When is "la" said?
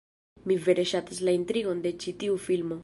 1.29-1.37